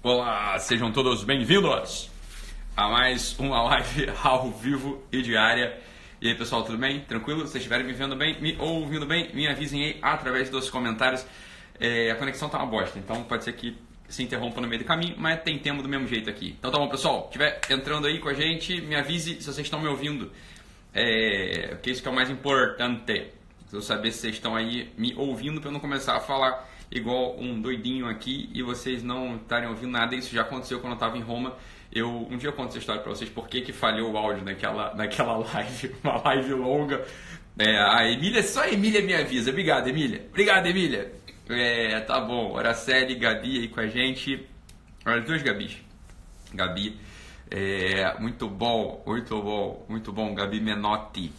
[0.00, 2.08] Olá, sejam todos bem-vindos
[2.76, 5.76] a mais uma live ao vivo e diária.
[6.22, 7.00] E aí, pessoal, tudo bem?
[7.00, 7.44] Tranquilo?
[7.48, 11.26] Se estiverem me vendo bem, me ouvindo bem, me avisem aí através dos comentários.
[11.80, 13.76] É, a conexão tá uma bosta, então pode ser que
[14.08, 16.54] se interrompa no meio do caminho, mas tem tempo do mesmo jeito aqui.
[16.56, 19.80] Então tá bom, pessoal, estiver entrando aí com a gente, me avise se vocês estão
[19.80, 20.30] me ouvindo.
[20.94, 23.32] É, porque isso que é o mais importante.
[23.72, 27.38] Eu saber se vocês estão aí me ouvindo para eu não começar a falar igual
[27.38, 30.14] um doidinho aqui e vocês não estarem ouvindo nada.
[30.14, 31.56] Isso já aconteceu quando eu estava em Roma.
[31.92, 34.92] Eu, um dia eu conto essa história para vocês porque que falhou o áudio naquela,
[34.96, 37.04] naquela live, uma live longa.
[37.58, 39.50] É, a Emília, só a Emília me avisa.
[39.50, 40.26] Obrigado, Emília.
[40.28, 41.12] Obrigado, Emília.
[41.48, 42.56] É, tá bom.
[42.56, 44.46] Araceli, Gabi aí com a gente.
[45.04, 45.78] Olha, duas Gabis.
[46.54, 46.98] Gabi.
[47.50, 51.32] É, muito bom, muito bom, muito bom, Gabi Menotti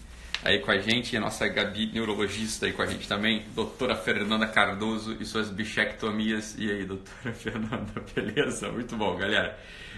[0.44, 4.48] aí com a gente, a nossa Gabi, neurologista aí com a gente também, doutora Fernanda
[4.48, 6.56] Cardoso e suas bichectomias.
[6.58, 8.72] E aí, doutora Fernanda, beleza?
[8.72, 9.58] Muito bom, galera.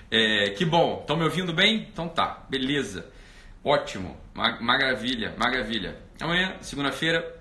[0.10, 1.88] É, que bom, estão me ouvindo bem?
[1.92, 3.06] Então tá, beleza.
[3.64, 4.18] Ótimo,
[4.60, 5.96] maravilha, maravilha.
[6.20, 7.40] Amanhã, segunda-feira.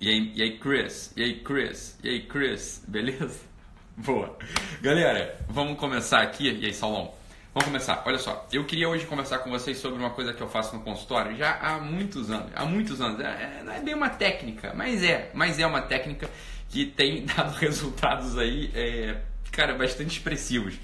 [0.00, 1.12] E aí, e aí, Chris?
[1.16, 1.98] E aí, Chris?
[2.02, 2.84] E aí, Chris?
[2.86, 3.40] Beleza?
[3.96, 4.36] Boa.
[4.82, 6.50] Galera, vamos começar aqui.
[6.50, 7.14] E aí, Salom?
[7.56, 8.02] Vamos começar.
[8.04, 10.82] Olha só, eu queria hoje conversar com vocês sobre uma coisa que eu faço no
[10.82, 12.52] consultório já há muitos anos.
[12.54, 13.18] Há muitos anos.
[13.18, 15.30] É, não é bem uma técnica, mas é.
[15.32, 16.28] Mas é uma técnica
[16.68, 20.74] que tem dado resultados aí, é, cara, bastante expressivos.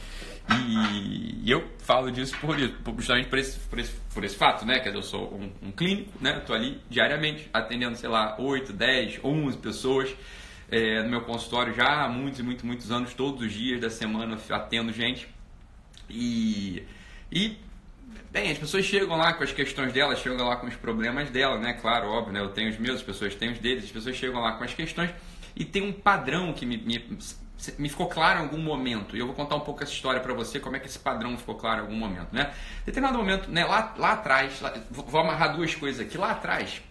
[0.50, 2.56] E eu falo disso por,
[2.97, 4.81] justamente por esse, por esse, por esse fato, né?
[4.81, 6.39] Que eu sou um, um clínico, né?
[6.39, 10.17] Estou ali diariamente atendendo, sei lá, 8, 10, 11 pessoas
[10.70, 13.91] é, no meu consultório já há muitos e muitos, muitos anos, todos os dias da
[13.91, 15.28] semana atendo gente.
[16.12, 16.86] E,
[17.32, 17.56] e
[18.30, 21.58] bem, as pessoas chegam lá com as questões delas, chegam lá com os problemas dela,
[21.58, 21.72] né?
[21.72, 22.41] Claro, óbvio, né?
[22.41, 24.74] Eu tenho os meus, as pessoas têm os deles, as pessoas chegam lá com as
[24.74, 25.10] questões
[25.56, 27.19] e tem um padrão que me, me,
[27.78, 29.16] me ficou claro em algum momento.
[29.16, 31.36] E eu vou contar um pouco essa história para você, como é que esse padrão
[31.36, 32.52] ficou claro em algum momento, né?
[32.84, 33.64] Determinado momento, né?
[33.64, 36.19] Lá, lá atrás, lá, vou amarrar duas coisas aqui.
[36.19, 36.82] Lá atrás,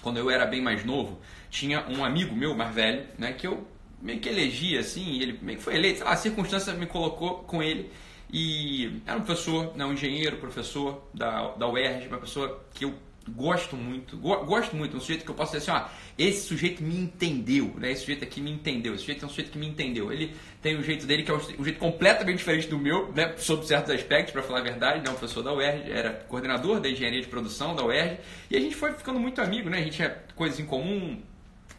[0.00, 1.20] quando eu era bem mais novo,
[1.50, 3.32] tinha um amigo meu mais velho, né?
[3.32, 3.66] Que eu
[4.00, 7.38] meio que elegi assim, ele meio que foi eleito, sei lá, a circunstância me colocou
[7.44, 7.90] com ele
[8.30, 12.94] e era um professor, né, um engenheiro, professor da, da UERJ, uma pessoa que eu
[13.28, 15.88] gosto muito, go, gosto muito, um sujeito que eu posso dizer assim, ó,
[16.18, 17.90] esse sujeito me entendeu, né?
[17.90, 20.12] Esse sujeito aqui me entendeu, esse sujeito é um sujeito que me entendeu.
[20.12, 23.34] Ele tem um jeito dele que é um, um jeito completamente diferente do meu, né?
[23.36, 25.10] Sob certos aspectos, para falar a verdade, né?
[25.10, 28.18] Um professor da UERJ, era coordenador da engenharia de produção da UERJ,
[28.50, 29.78] e a gente foi ficando muito amigo, né?
[29.78, 31.20] A gente tinha coisas em comum.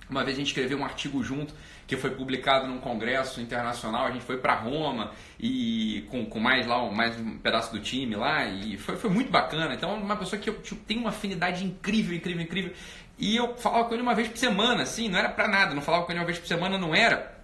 [0.09, 1.53] Uma vez a gente escreveu um artigo junto
[1.87, 4.05] que foi publicado num congresso internacional.
[4.05, 8.15] A gente foi para Roma e com, com mais lá mais um pedaço do time
[8.15, 9.73] lá e foi, foi muito bacana.
[9.73, 12.73] Então, uma pessoa que eu tipo, tenho uma afinidade incrível, incrível, incrível.
[13.17, 15.73] E eu falava com ele uma vez por semana, assim, não era para nada.
[15.73, 17.35] Não falava com ele uma vez por semana, não era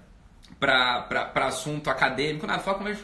[0.60, 2.60] para assunto acadêmico, nada.
[2.60, 3.00] Falava com ele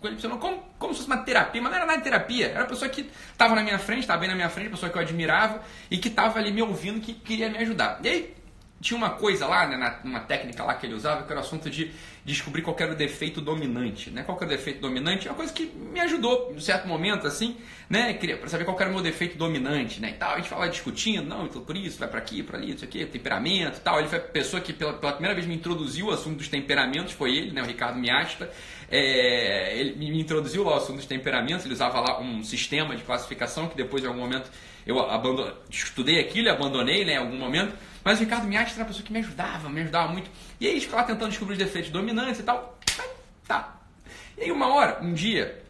[0.00, 2.48] com ele como, como se fosse uma terapia, mas não era nada de terapia.
[2.48, 4.96] Era uma pessoa que estava na minha frente, estava bem na minha frente, pessoa que
[4.96, 8.00] eu admirava e que estava ali me ouvindo, que queria me ajudar.
[8.02, 8.34] E aí,
[8.80, 11.68] tinha uma coisa lá, né, uma técnica lá que ele usava, que era o assunto
[11.68, 11.92] de
[12.32, 14.10] descobrir qual era o defeito dominante.
[14.10, 14.22] Né?
[14.22, 15.28] Qual era o defeito dominante?
[15.28, 17.56] É uma coisa que me ajudou, em certo momento, assim,
[17.88, 18.12] né?
[18.14, 20.10] Para saber qual era o meu defeito dominante, né?
[20.10, 22.72] E tal, a gente fala discutindo, não, então por isso, vai para aqui, para ali,
[22.72, 23.98] isso aqui, temperamento e tal.
[23.98, 27.12] Ele foi a pessoa que pela, pela, primeira vez me introduziu o assunto dos temperamentos,
[27.12, 27.62] foi ele, né?
[27.62, 28.50] O Ricardo Miasta.
[28.88, 33.02] É, ele me introduziu lá o assunto dos temperamentos, ele usava lá um sistema de
[33.02, 34.50] classificação que depois, em algum momento,
[34.86, 37.14] eu abandonei, estudei aquilo e abandonei, né?
[37.14, 37.74] Em algum momento.
[38.04, 40.30] Mas o Ricardo Miatti era uma pessoa que me ajudava, me ajudava muito.
[40.60, 42.78] E aí, ficava tentando descobrir os defeitos dominantes e tal.
[43.48, 43.80] Tá.
[44.36, 45.62] E aí, uma hora, um dia,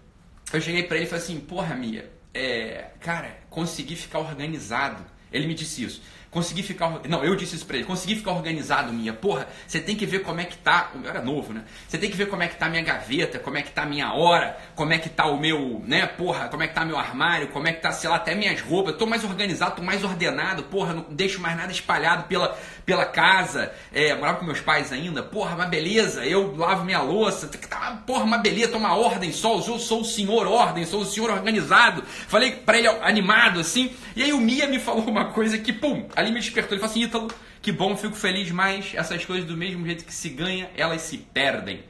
[0.53, 5.05] eu cheguei para ele e falei assim: Porra, Mia, é, cara, consegui ficar organizado.
[5.33, 6.03] Ele me disse isso.
[6.31, 7.01] Consegui ficar.
[7.09, 7.85] Não, eu disse isso pra ele.
[7.85, 9.13] Consegui ficar organizado, minha.
[9.13, 10.93] Porra, você tem que ver como é que tá.
[10.95, 11.65] Eu era novo, né?
[11.89, 14.13] Você tem que ver como é que tá minha gaveta, como é que tá minha
[14.13, 15.83] hora, como é que tá o meu.
[15.85, 16.07] né?
[16.07, 18.61] Porra, como é que tá meu armário, como é que tá, sei lá, até minhas
[18.61, 18.93] roupas.
[18.93, 20.63] Eu tô mais organizado, tô mais ordenado.
[20.65, 23.73] Porra, não deixo mais nada espalhado pela, pela casa.
[23.93, 25.25] É, morava com meus pais ainda.
[25.25, 26.25] Porra, uma beleza.
[26.25, 27.49] Eu lavo minha louça.
[27.49, 28.77] Tá, porra, uma beleza.
[28.77, 29.57] Uma ordem só.
[29.57, 32.05] Eu sou o senhor ordem, sou o senhor organizado.
[32.07, 33.93] Falei pra ele animado assim.
[34.15, 36.73] E aí o Mia me falou uma coisa que, pum, ali me despertou.
[36.73, 37.29] Ele falou assim: Ítalo,
[37.61, 41.19] que bom, fico feliz, mas essas coisas do mesmo jeito que se ganha, elas se
[41.19, 41.83] perdem.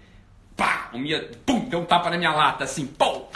[0.57, 0.91] Pá!
[0.93, 3.27] O Mia, pum, deu um tapa na minha lata, assim, pum!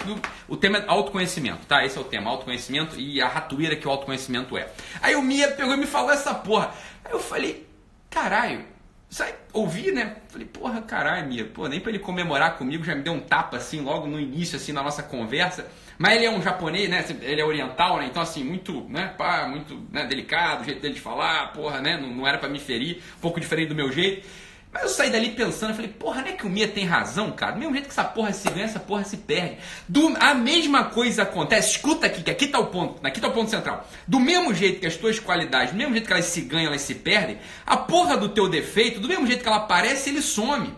[0.46, 1.84] O tema é autoconhecimento, tá?
[1.84, 4.68] Esse é o tema, autoconhecimento e a ratoeira que o autoconhecimento é.
[5.00, 6.74] Aí o Mia pegou e me falou essa porra.
[7.04, 7.66] Aí eu falei,
[8.10, 8.66] caralho,
[9.14, 10.16] sai, ouvi, né?
[10.28, 13.58] Falei, porra, caralho, Mia, pô, nem pra ele comemorar comigo, já me deu um tapa
[13.58, 15.70] assim, logo no início, assim, na nossa conversa.
[15.96, 17.04] Mas ele é um japonês, né?
[17.22, 18.06] Ele é oriental, né?
[18.06, 19.14] Então, assim, muito, né?
[19.16, 20.04] Pá, muito né?
[20.04, 21.96] delicado, o jeito dele de falar, porra, né?
[21.96, 24.26] Não, não era para me ferir, um pouco diferente do meu jeito.
[24.74, 27.30] Mas eu saí dali pensando, eu falei, porra, não é que o Mia tem razão,
[27.30, 27.52] cara?
[27.52, 29.58] Do mesmo jeito que essa porra se ganha, essa porra se perde.
[29.88, 33.30] Do, a mesma coisa acontece, escuta aqui, que aqui tá o ponto, aqui tá o
[33.30, 33.88] ponto central.
[34.08, 36.80] Do mesmo jeito que as tuas qualidades, do mesmo jeito que elas se ganham, elas
[36.80, 40.74] se perdem, a porra do teu defeito, do mesmo jeito que ela aparece, ele some.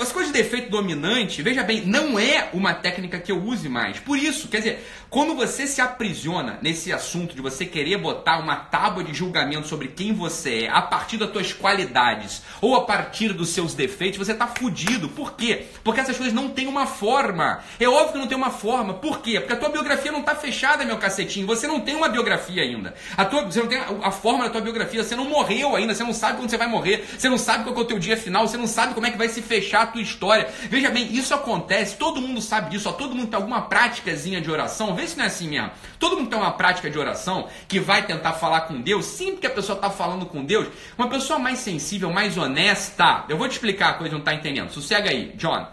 [0.00, 3.98] As coisas de defeito dominante, veja bem, não é uma técnica que eu use mais.
[3.98, 8.56] Por isso, quer dizer, quando você se aprisiona nesse assunto de você querer botar uma
[8.56, 13.32] tábua de julgamento sobre quem você é a partir das suas qualidades ou a partir
[13.32, 15.08] dos seus defeitos, você está fudido.
[15.08, 15.66] Por quê?
[15.84, 17.62] Porque essas coisas não têm uma forma.
[17.78, 18.94] É óbvio que não tem uma forma.
[18.94, 19.38] Por quê?
[19.38, 21.46] Porque a tua biografia não está fechada, meu cacetinho.
[21.46, 22.92] Você não tem uma biografia ainda.
[23.16, 25.04] A tua, você não tem a, forma da tua biografia.
[25.04, 25.94] Você não morreu ainda.
[25.94, 27.06] Você não sabe quando você vai morrer.
[27.16, 28.48] Você não sabe qual é o teu dia final.
[28.48, 30.48] Você não sabe como é que vai se fechar a tua história.
[30.68, 34.50] Veja bem, isso acontece, todo mundo sabe disso, ó, todo mundo tem alguma práticazinha de
[34.50, 34.92] oração.
[34.96, 35.70] Vê se não é assim mesmo.
[35.98, 39.46] Todo mundo tem uma prática de oração que vai tentar falar com Deus, sempre que
[39.46, 43.24] a pessoa está falando com Deus, uma pessoa mais sensível, mais honesta.
[43.28, 44.70] Eu vou te explicar a coisa não está entendendo.
[44.70, 45.66] Sossega aí, John.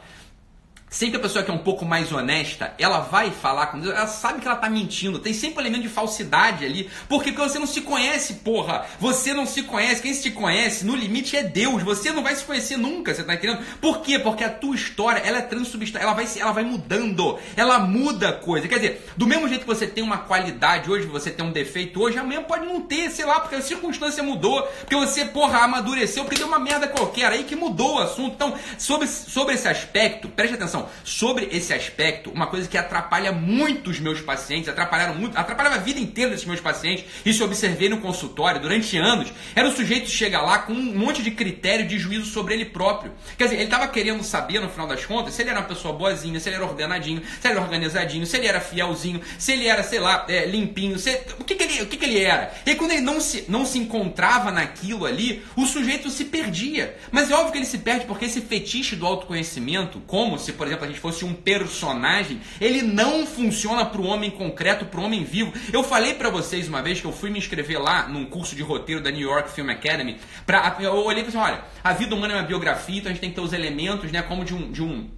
[0.93, 4.07] Sempre a pessoa que é um pouco mais honesta, ela vai falar com Deus, ela
[4.07, 7.65] sabe que ela está mentindo, tem sempre um elemento de falsidade ali, porque você não
[7.65, 8.85] se conhece, porra.
[8.99, 11.81] Você não se conhece, quem se te conhece, no limite é Deus.
[11.81, 13.63] Você não vai se conhecer nunca, você está entendendo?
[13.79, 14.19] Por quê?
[14.19, 18.67] Porque a tua história, ela é transubstancial, ela vai, ela vai mudando, ela muda coisa.
[18.67, 22.01] Quer dizer, do mesmo jeito que você tem uma qualidade hoje, você tem um defeito
[22.01, 26.25] hoje, amanhã pode não ter, sei lá, porque a circunstância mudou, porque você, porra, amadureceu,
[26.25, 28.33] porque deu uma merda qualquer aí que mudou o assunto.
[28.35, 33.89] Então, sobre, sobre esse aspecto, preste atenção sobre esse aspecto, uma coisa que atrapalha muito
[33.89, 37.89] os meus pacientes, atrapalharam muito, atrapalhava a vida inteira desses meus pacientes, isso eu observei
[37.89, 41.97] no consultório durante anos, era o sujeito chegar lá com um monte de critério de
[41.97, 43.11] juízo sobre ele próprio.
[43.37, 45.93] Quer dizer, ele estava querendo saber, no final das contas, se ele era uma pessoa
[45.93, 49.67] boazinha, se ele era ordenadinho, se ele era organizadinho, se ele era fielzinho, se ele
[49.67, 52.53] era, sei lá, é, limpinho, se, o, que, que, ele, o que, que ele era.
[52.65, 56.95] E quando ele não se, não se encontrava naquilo ali, o sujeito se perdia.
[57.11, 60.67] Mas é óbvio que ele se perde porque esse fetiche do autoconhecimento, como se, por
[60.67, 65.03] exemplo, a gente fosse um personagem, ele não funciona para o homem concreto, para o
[65.03, 65.53] homem vivo.
[65.71, 68.61] Eu falei para vocês uma vez que eu fui me inscrever lá num curso de
[68.61, 70.17] roteiro da New York Film Academy.
[70.45, 73.13] Pra, eu olhei e falei assim: olha, a vida humana é uma biografia, então a
[73.13, 75.09] gente tem que ter os elementos, né, como de um, de um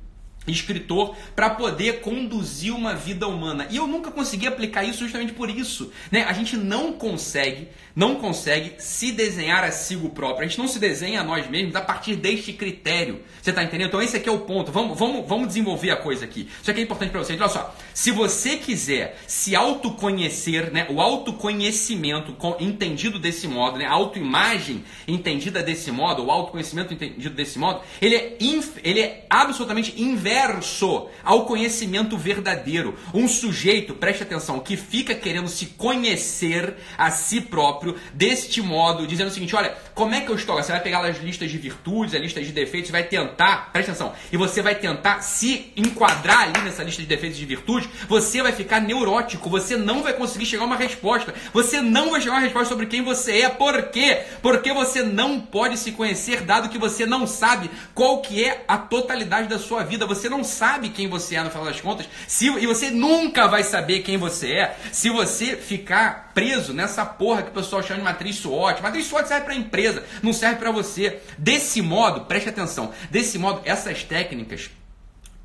[0.47, 3.67] escritor para poder conduzir uma vida humana.
[3.69, 6.23] E eu nunca consegui aplicar isso justamente por isso, né?
[6.23, 10.45] A gente não consegue, não consegue se desenhar a si próprio.
[10.45, 13.21] A gente não se desenha a nós mesmos a partir deste critério.
[13.41, 13.87] Você está entendendo?
[13.87, 14.71] Então esse aqui é o ponto.
[14.71, 16.49] Vamos, vamos, vamos desenvolver a coisa aqui.
[16.61, 17.39] Isso aqui é importante para vocês.
[17.39, 20.87] Olha só, se você quiser se autoconhecer, né?
[20.89, 23.85] O autoconhecimento entendido desse modo, né?
[23.85, 28.37] A autoimagem entendida desse modo, o autoconhecimento entendido desse modo, ele é,
[28.83, 32.97] ele é absolutamente inverso ao conhecimento verdadeiro.
[33.13, 39.27] Um sujeito, preste atenção, que fica querendo se conhecer a si próprio deste modo, dizendo
[39.27, 40.55] o seguinte: olha, como é que eu estou?
[40.55, 44.13] Você vai pegar as listas de virtudes, a lista de defeitos, vai tentar, preste atenção,
[44.31, 48.41] e você vai tentar se enquadrar ali nessa lista de defeitos e de virtudes, você
[48.41, 52.35] vai ficar neurótico, você não vai conseguir chegar a uma resposta, você não vai chegar
[52.35, 53.49] a uma resposta sobre quem você é.
[53.49, 54.23] Por quê?
[54.41, 58.77] Porque você não pode se conhecer, dado que você não sabe qual que é a
[58.77, 60.05] totalidade da sua vida.
[60.05, 63.63] Você não sabe quem você é no final das contas, se, e você nunca vai
[63.63, 68.05] saber quem você é se você ficar preso nessa porra que o pessoal chama de
[68.05, 68.81] matriz SWOT.
[68.81, 71.19] Matriz SWOT serve para empresa, não serve para você.
[71.37, 74.69] Desse modo, preste atenção, desse modo, essas técnicas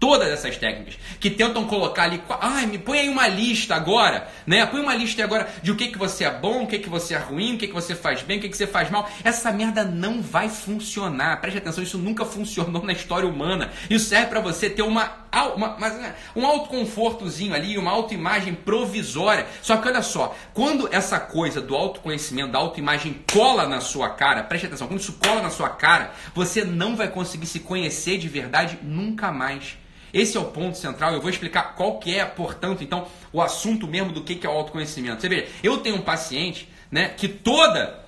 [0.01, 4.65] Todas essas técnicas que tentam colocar ali, ai, me põe aí uma lista agora, né?
[4.65, 7.15] Põe uma lista agora de o que, que você é bom, o que, que você
[7.15, 9.11] é ruim, o que, que você faz bem, o que, que você faz mal.
[9.25, 11.41] Essa merda não vai funcionar.
[11.41, 13.73] Preste atenção, isso nunca funcionou na história humana.
[13.91, 19.49] Isso serve para você ter uma, uma, né, um autoconfortozinho ali, uma autoimagem provisória.
[19.61, 24.45] Só que olha só, quando essa coisa do autoconhecimento, da autoimagem cola na sua cara,
[24.45, 28.29] preste atenção, quando isso cola na sua cara, você não vai conseguir se conhecer de
[28.29, 29.77] verdade nunca mais.
[30.13, 31.13] Esse é o ponto central.
[31.13, 34.53] Eu vou explicar qual que é, portanto, então, o assunto mesmo do que é o
[34.53, 35.21] autoconhecimento.
[35.21, 38.08] Você vê, eu tenho um paciente né, que toda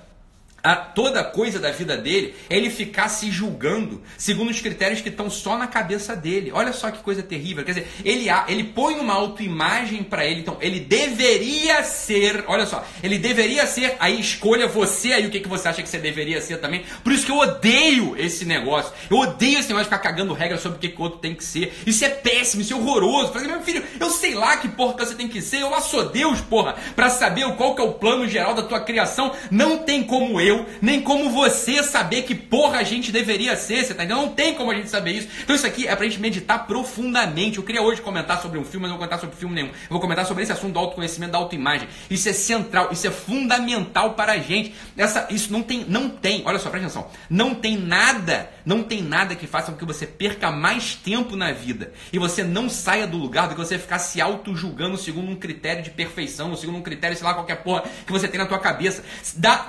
[0.62, 5.09] a toda coisa da vida dele é ele ficar se julgando segundo os critérios que
[5.09, 6.50] estão só na cabeça dele.
[6.52, 7.64] Olha só que coisa terrível.
[7.64, 10.40] Quer dizer, ele, ele põe uma autoimagem para ele.
[10.40, 12.45] Então, ele deveria ser.
[12.47, 13.97] Olha só, ele deveria ser.
[13.99, 16.85] Aí escolha você aí o que, que você acha que você deveria ser também.
[17.02, 18.93] Por isso que eu odeio esse negócio.
[19.11, 21.35] Eu odeio esse negócio de ficar cagando regra sobre o que, que o outro tem
[21.35, 21.73] que ser.
[21.87, 23.33] Isso é péssimo, isso é horroroso.
[23.33, 25.61] Falei, meu filho, eu sei lá que porra que você tem que ser.
[25.61, 28.81] Eu lá sou Deus, porra, para saber qual que é o plano geral da tua
[28.81, 29.33] criação.
[29.50, 33.85] Não tem como eu eu, nem como você saber que porra a gente deveria ser,
[33.85, 34.26] você tá entendendo?
[34.26, 35.28] Não tem como a gente saber isso.
[35.42, 37.59] Então isso aqui é pra gente meditar profundamente.
[37.59, 39.69] Eu queria hoje comentar sobre um filme, mas não vou comentar sobre filme nenhum.
[39.69, 41.88] Eu vou comentar sobre esse assunto do autoconhecimento, da autoimagem.
[42.11, 44.75] Isso é central, isso é fundamental para a gente.
[44.97, 49.02] Essa, isso não tem, não tem, olha só, presta atenção, não tem nada não tem
[49.02, 53.07] nada que faça com que você perca mais tempo na vida e você não saia
[53.07, 56.83] do lugar do que você ficar se auto-julgando segundo um critério de perfeição, segundo um
[56.83, 59.02] critério, sei lá, qualquer porra que você tem na tua cabeça.
[59.37, 59.66] Dá,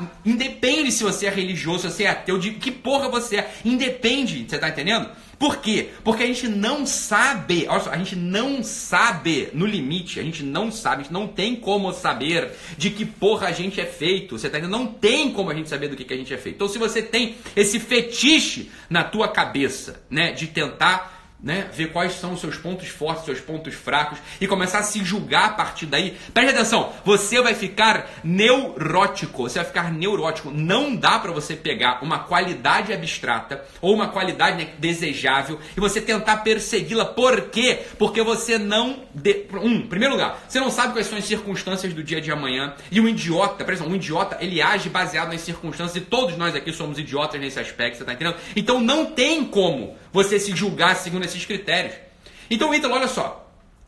[0.72, 3.52] independe se você é religioso, se você é ateu, de que porra você é.
[3.66, 5.10] Independe, você tá entendendo?
[5.38, 5.90] Por quê?
[6.04, 10.44] Porque a gente não sabe, olha só, a gente não sabe, no limite, a gente
[10.44, 14.38] não sabe, a gente não tem como saber de que porra a gente é feito.
[14.38, 14.78] Você tá entendendo?
[14.78, 16.56] Não tem como a gente saber do que, que a gente é feito.
[16.56, 21.70] Então, se você tem esse fetiche na tua cabeça, né, de tentar né?
[21.74, 25.46] Ver quais são os seus pontos fortes, seus pontos fracos e começar a se julgar
[25.46, 26.18] a partir daí.
[26.34, 30.52] Preste atenção, você vai ficar neurótico, você vai ficar neurótico.
[30.52, 36.00] Não dá para você pegar uma qualidade abstrata ou uma qualidade né, desejável e você
[36.00, 37.06] tentar persegui-la.
[37.06, 37.80] Por quê?
[37.98, 39.02] Porque você não.
[39.14, 39.48] De...
[39.54, 42.74] Um, em primeiro lugar, você não sabe quais são as circunstâncias do dia de amanhã
[42.92, 46.56] e o idiota, presta atenção, um idiota ele age baseado nas circunstâncias e todos nós
[46.56, 48.36] aqui somos idiotas nesse aspecto, você tá entendendo?
[48.56, 51.96] Então não tem como você se julgar segundo esses critérios.
[52.50, 53.42] Então, Ítalo, olha só.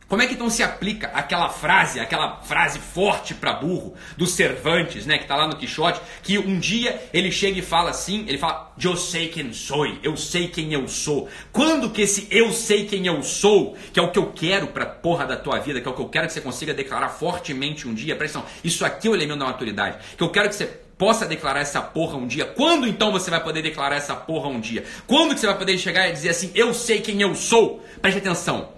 [0.06, 5.06] Como é que então se aplica aquela frase, aquela frase forte para burro do Cervantes,
[5.06, 8.36] né, que está lá no Quixote, que um dia ele chega e fala assim, ele
[8.36, 11.28] fala: "Eu sei quem sou, eu sei quem eu sou".
[11.50, 14.84] Quando que esse eu sei quem eu sou, que é o que eu quero para
[14.84, 17.88] porra da tua vida, que é o que eu quero que você consiga declarar fortemente
[17.88, 20.54] um dia, presta atenção, isso aqui é o elemento da maturidade, que eu quero que
[20.54, 22.44] você possa declarar essa porra um dia.
[22.44, 24.84] Quando então você vai poder declarar essa porra um dia?
[25.06, 27.84] Quando que você vai poder chegar e dizer assim, eu sei quem eu sou?
[28.00, 28.74] Preste atenção.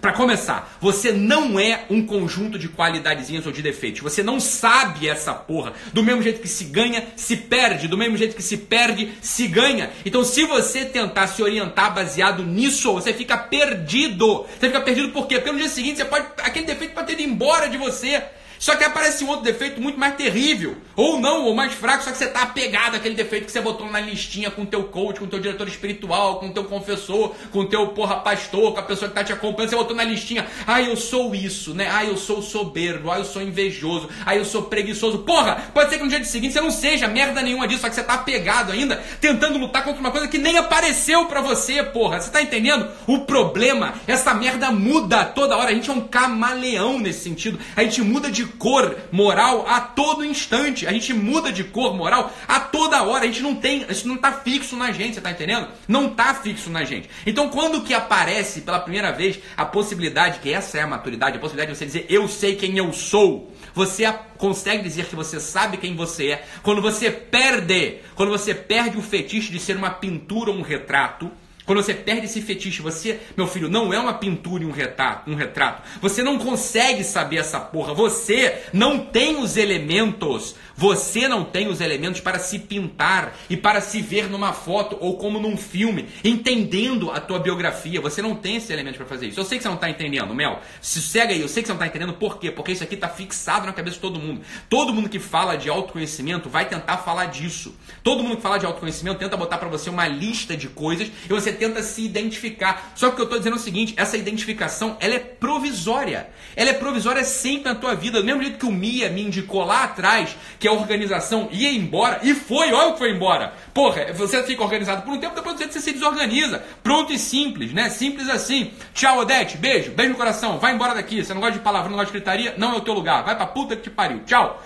[0.00, 4.02] Para começar, você não é um conjunto de qualidadezinhas ou de defeitos.
[4.02, 5.74] Você não sabe essa porra.
[5.92, 7.86] Do mesmo jeito que se ganha, se perde.
[7.86, 9.90] Do mesmo jeito que se perde, se ganha.
[10.04, 14.44] Então, se você tentar se orientar baseado nisso, você fica perdido.
[14.58, 15.36] Você fica perdido por quê?
[15.36, 16.26] Porque no dia seguinte você pode.
[16.38, 18.24] Aquele defeito pode ter ido embora de você.
[18.58, 22.10] Só que aparece um outro defeito muito mais terrível, ou não, ou mais fraco, só
[22.10, 25.18] que você está apegado àquele defeito que você botou na listinha com o teu coach,
[25.18, 28.80] com o teu diretor espiritual, com o teu confessor, com o teu porra pastor, com
[28.80, 31.88] a pessoa que está te acompanhando, você botou na listinha, ah, eu sou isso, né?
[31.92, 35.18] Ah, eu sou soberbo, ah, eu sou invejoso, ah, eu sou preguiçoso.
[35.18, 37.94] Porra, pode ser que no dia seguinte você não seja merda nenhuma disso, só que
[37.94, 42.20] você está apegado ainda, tentando lutar contra uma coisa que nem apareceu para você, porra.
[42.20, 42.88] Você está entendendo?
[43.06, 47.58] O problema, essa merda muda toda hora, a gente é um camaleão nesse sentido.
[47.76, 50.86] A gente muda de cor moral a todo instante.
[50.86, 53.24] A gente muda de cor moral a toda hora.
[53.24, 55.68] A gente não tem, isso não está fixo na gente, você tá entendendo?
[55.86, 57.08] Não está fixo na gente.
[57.26, 61.40] Então, quando que aparece pela primeira vez a possibilidade, que essa é a maturidade, a
[61.40, 65.76] possibilidade de você dizer eu sei quem eu sou, você consegue dizer que você sabe
[65.76, 66.46] quem você é.
[66.62, 71.30] Quando você perde, quando você perde o fetiche de ser uma pintura ou um retrato,
[71.66, 75.28] quando você perde esse fetiche, você, meu filho, não é uma pintura e um retrato,
[75.28, 75.82] um retrato.
[76.00, 77.92] Você não consegue saber essa porra.
[77.92, 83.80] Você não tem os elementos você não tem os elementos para se pintar e para
[83.80, 88.00] se ver numa foto ou como num filme, entendendo a tua biografia.
[88.00, 89.40] Você não tem esses elementos para fazer isso.
[89.40, 90.60] Eu sei que você não está entendendo, Mel.
[90.82, 92.50] Sossega aí, eu sei que você não está entendendo por quê?
[92.50, 94.42] Porque isso aqui está fixado na cabeça de todo mundo.
[94.68, 97.74] Todo mundo que fala de autoconhecimento vai tentar falar disso.
[98.02, 101.28] Todo mundo que fala de autoconhecimento tenta botar para você uma lista de coisas e
[101.28, 102.92] você tenta se identificar.
[102.94, 106.28] Só que eu estou dizendo é o seguinte: essa identificação ela é provisória.
[106.54, 108.20] Ela é provisória sempre na tua vida.
[108.20, 111.70] Do mesmo jeito que o Mia me indicou lá atrás, que que a organização ia
[111.70, 113.54] embora, e foi, olha o que foi embora.
[113.72, 116.60] Porra, você fica organizado por um tempo, depois você se desorganiza.
[116.82, 117.88] Pronto e simples, né?
[117.88, 118.72] Simples assim.
[118.92, 121.24] Tchau, Odete, beijo, beijo no coração, vai embora daqui.
[121.24, 123.22] Você não gosta de palavra, não gosta de gritaria, não é o teu lugar.
[123.22, 124.24] Vai pra puta que te pariu.
[124.24, 124.60] Tchau.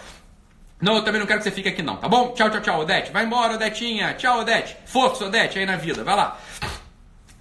[0.81, 2.33] Não, eu também não quero que você fique aqui não, tá bom?
[2.33, 3.13] Tchau, tchau, tchau, Odete.
[3.13, 4.15] Vai embora, Odetinha.
[4.15, 4.75] Tchau, Odete.
[4.87, 6.03] Força, Odete, aí na vida.
[6.03, 6.39] Vai lá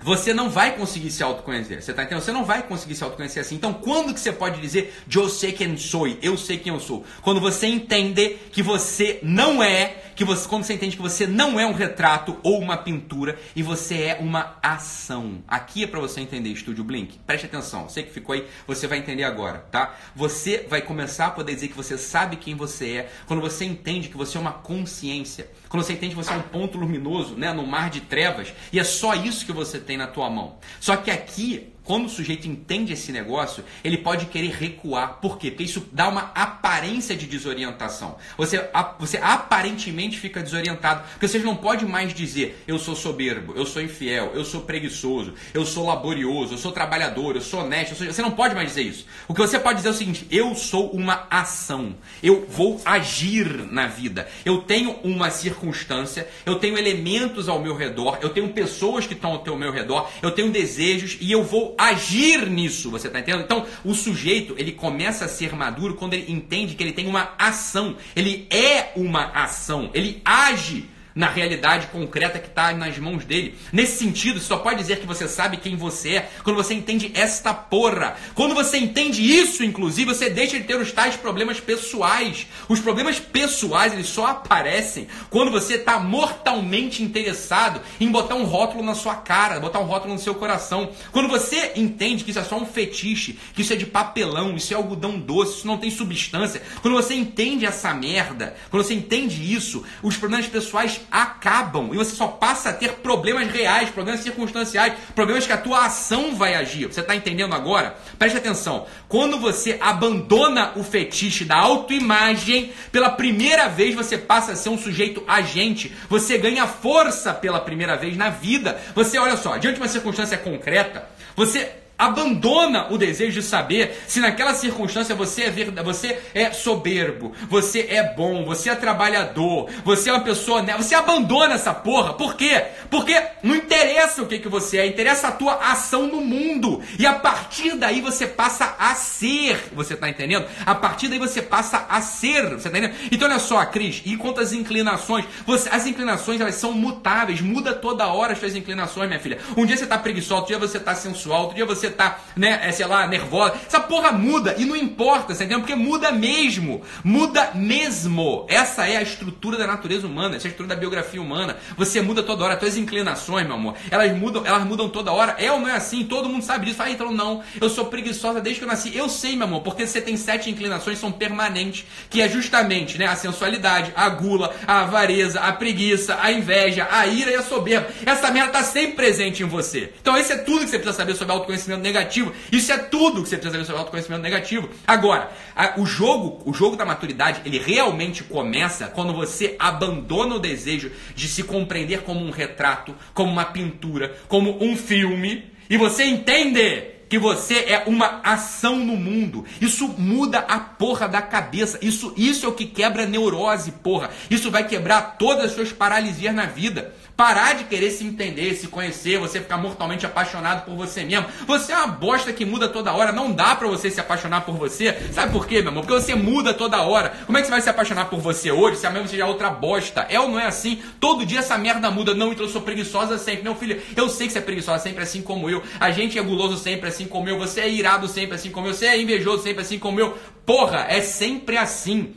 [0.01, 1.81] você não vai conseguir se autoconhecer.
[1.81, 2.23] Você tá entendendo?
[2.23, 3.55] Você não vai conseguir se autoconhecer assim.
[3.55, 7.05] Então, quando que você pode dizer eu sei quem sou, eu sei quem eu sou?
[7.21, 11.57] Quando você entende que você não é, que você, quando você entende que você não
[11.57, 15.41] é um retrato ou uma pintura e você é uma ação.
[15.47, 17.17] Aqui é para você entender, Estúdio Blink.
[17.19, 17.87] Preste atenção.
[17.87, 19.95] Você que ficou aí, você vai entender agora, tá?
[20.13, 24.09] Você vai começar a poder dizer que você sabe quem você é quando você entende
[24.09, 25.49] que você é uma consciência.
[25.69, 28.79] Quando você entende que você é um ponto luminoso, né, no mar de trevas, e
[28.79, 30.57] é só isso que você tem na tua mão.
[30.81, 35.17] Só que aqui quando o sujeito entende esse negócio, ele pode querer recuar.
[35.19, 35.49] Por quê?
[35.49, 38.15] Porque isso dá uma aparência de desorientação.
[38.37, 38.63] Você,
[38.99, 41.01] você aparentemente fica desorientado.
[41.13, 45.33] Porque você não pode mais dizer eu sou soberbo, eu sou infiel, eu sou preguiçoso,
[45.51, 47.93] eu sou laborioso, eu sou trabalhador, eu sou honesto.
[47.93, 48.05] Eu sou...
[48.05, 49.07] Você não pode mais dizer isso.
[49.27, 51.95] O que você pode dizer é o seguinte: eu sou uma ação.
[52.21, 54.27] Eu vou agir na vida.
[54.45, 59.41] Eu tenho uma circunstância, eu tenho elementos ao meu redor, eu tenho pessoas que estão
[59.43, 63.43] ao meu redor, eu tenho desejos e eu vou agir nisso, você está entendendo?
[63.43, 67.33] Então, o sujeito, ele começa a ser maduro quando ele entende que ele tem uma
[67.37, 67.95] ação.
[68.15, 73.53] Ele é uma ação, ele age na realidade concreta que está nas mãos dele.
[73.73, 77.53] Nesse sentido, só pode dizer que você sabe quem você é quando você entende esta
[77.53, 78.15] porra.
[78.33, 82.47] Quando você entende isso, inclusive, você deixa de ter os tais problemas pessoais.
[82.69, 88.81] Os problemas pessoais, eles só aparecem quando você está mortalmente interessado em botar um rótulo
[88.81, 90.89] na sua cara, botar um rótulo no seu coração.
[91.11, 94.73] Quando você entende que isso é só um fetiche, que isso é de papelão, isso
[94.73, 96.61] é algodão doce, isso não tem substância.
[96.81, 102.15] Quando você entende essa merda, quando você entende isso, os problemas pessoais acabam e você
[102.15, 106.87] só passa a ter problemas reais, problemas circunstanciais, problemas que a tua ação vai agir.
[106.87, 107.95] Você está entendendo agora?
[108.17, 108.85] Preste atenção.
[109.07, 114.77] Quando você abandona o fetiche da autoimagem, pela primeira vez você passa a ser um
[114.77, 115.95] sujeito agente.
[116.09, 118.79] Você ganha força pela primeira vez na vida.
[118.95, 124.21] Você, olha só, diante de uma circunstância concreta, você abandona o desejo de saber se
[124.21, 130.09] naquela circunstância você é verdade, você é soberbo, você é bom, você é trabalhador, você
[130.09, 130.75] é uma pessoa, né?
[130.77, 132.13] Você abandona essa porra.
[132.13, 132.63] Por quê?
[132.89, 136.81] Porque não interessa o que que você é, interessa a tua ação no mundo.
[136.97, 140.45] E a partir daí você passa a ser, você tá entendendo?
[140.65, 142.97] A partir daí você passa a ser, você tá entendendo?
[143.11, 147.73] Então olha só, Cris, e quanto às inclinações, você, as inclinações elas são mutáveis, muda
[147.73, 149.39] toda hora as suas inclinações, minha filha.
[149.57, 152.59] Um dia você tá preguiçoso, outro dia você tá sensual, outro dia você tá, né,
[152.63, 153.55] é, sei lá, nervosa.
[153.65, 155.59] Essa porra muda e não importa, você entendeu?
[155.59, 156.81] Porque muda mesmo.
[157.03, 158.45] Muda mesmo.
[158.47, 161.57] Essa é a estrutura da natureza humana, essa é a estrutura da biografia humana.
[161.77, 165.35] Você muda toda hora, as tuas inclinações, meu amor, elas mudam, elas mudam toda hora.
[165.37, 166.03] É ou não é assim?
[166.05, 166.81] Todo mundo sabe disso.
[166.81, 168.95] Ah, então não, eu sou preguiçosa desde que eu nasci.
[168.95, 173.07] Eu sei, meu amor, porque você tem sete inclinações, são permanentes, que é justamente, né,
[173.07, 177.87] a sensualidade, a gula, a avareza, a preguiça, a inveja, a ira e a soberba.
[178.05, 179.93] Essa merda tá sempre presente em você.
[180.01, 182.33] Então esse é tudo que você precisa saber sobre autoconhecimento negativo.
[182.51, 184.69] Isso é tudo que você precisa saber sobre autoconhecimento negativo.
[184.85, 190.39] Agora, a, o jogo, o jogo da maturidade, ele realmente começa quando você abandona o
[190.39, 196.03] desejo de se compreender como um retrato, como uma pintura, como um filme, e você
[196.03, 199.43] entende que você é uma ação no mundo.
[199.59, 201.79] Isso muda a porra da cabeça.
[201.81, 204.11] Isso, isso é o que quebra a neurose, porra.
[204.29, 206.93] Isso vai quebrar todas as suas paralisias na vida.
[207.19, 211.25] Parar de querer se entender, se conhecer, você ficar mortalmente apaixonado por você mesmo.
[211.45, 213.11] Você é uma bosta que muda toda hora.
[213.11, 214.97] Não dá pra você se apaixonar por você.
[215.11, 215.85] Sabe por quê, meu amor?
[215.85, 217.09] Porque você muda toda hora.
[217.25, 219.27] Como é que você vai se apaixonar por você hoje se amanhã você já é
[219.27, 220.07] outra bosta?
[220.09, 220.81] É ou não é assim?
[220.97, 222.15] Todo dia essa merda muda.
[222.15, 223.43] Não, então eu sou preguiçosa sempre.
[223.43, 225.61] Meu filho, eu sei que você é preguiçosa sempre assim como eu.
[225.77, 227.37] A gente é guloso sempre assim como eu.
[227.37, 228.73] Você é irado sempre assim como eu.
[228.73, 230.17] Você é invejoso sempre assim como eu.
[230.45, 232.13] Porra, é sempre assim.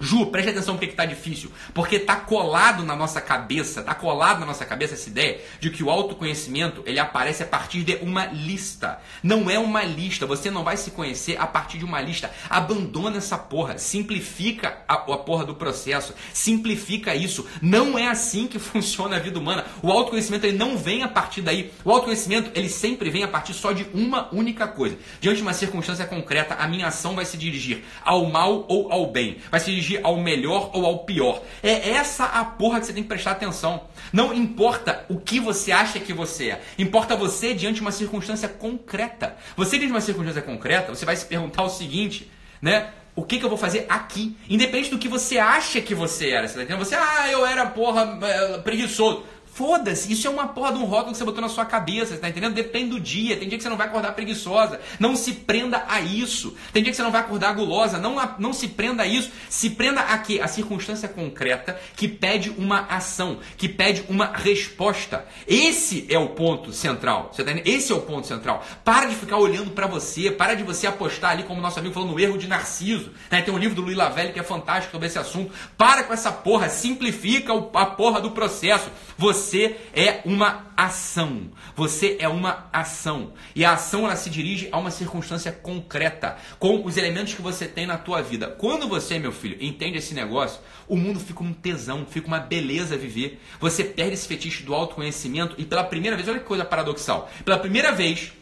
[0.00, 1.52] Ju, preste atenção porque que tá difícil.
[1.74, 5.84] Porque tá colado na nossa cabeça, tá colado na nossa cabeça essa ideia de que
[5.84, 8.98] o autoconhecimento ele aparece a partir de uma lista.
[9.22, 12.30] Não é uma lista, você não vai se conhecer a partir de uma lista.
[12.48, 17.46] Abandona essa porra, simplifica a, a porra do processo, simplifica isso.
[17.60, 19.66] Não é assim que funciona a vida humana.
[19.82, 21.72] O autoconhecimento ele não vem a partir daí.
[21.84, 24.96] O autoconhecimento ele sempre vem a partir só de uma única coisa.
[25.20, 29.06] Diante de uma circunstância concreta, a minha ação vai se dirigir ao mal ou ao
[29.10, 29.36] bem.
[29.50, 31.42] Vai se ao melhor ou ao pior.
[31.62, 33.84] É essa a porra que você tem que prestar atenção.
[34.12, 36.60] Não importa o que você acha que você é.
[36.78, 39.36] Importa você diante de uma circunstância concreta.
[39.56, 42.90] Você diante de uma circunstância concreta, você vai se perguntar o seguinte, né?
[43.14, 44.36] O que, que eu vou fazer aqui?
[44.48, 46.46] Independente do que você acha que você era.
[46.46, 46.84] Você tá entendendo?
[46.84, 49.24] Você, ah, eu era, porra, eh, preguiçoso.
[49.60, 52.30] Foda-se, isso é uma porra de um rótulo que você botou na sua cabeça, tá
[52.30, 52.54] entendendo?
[52.54, 53.36] Depende do dia.
[53.36, 54.80] Tem dia que você não vai acordar preguiçosa.
[54.98, 56.56] Não se prenda a isso.
[56.72, 57.98] Tem dia que você não vai acordar gulosa.
[57.98, 59.30] Não, não se prenda a isso.
[59.50, 60.40] Se prenda a quê?
[60.42, 65.26] A circunstância concreta que pede uma ação, que pede uma resposta.
[65.46, 67.28] Esse é o ponto central.
[67.30, 67.76] Você tá entendendo?
[67.76, 68.64] Esse é o ponto central.
[68.82, 70.30] Para de ficar olhando para você.
[70.30, 73.10] Para de você apostar ali, como nosso amigo falou, no erro de Narciso.
[73.30, 73.42] Né?
[73.42, 75.52] Tem um livro do Luiz Lavelli que é fantástico sobre esse assunto.
[75.76, 76.70] Para com essa porra.
[76.70, 78.88] Simplifica a porra do processo.
[79.18, 81.50] Você você é uma ação.
[81.74, 83.32] Você é uma ação.
[83.52, 87.66] E a ação ela se dirige a uma circunstância concreta, com os elementos que você
[87.66, 88.46] tem na tua vida.
[88.46, 92.96] Quando você, meu filho, entende esse negócio, o mundo fica um tesão, fica uma beleza
[92.96, 93.40] viver.
[93.58, 97.28] Você perde esse fetiche do autoconhecimento e pela primeira vez, olha que coisa paradoxal.
[97.44, 98.32] Pela primeira vez,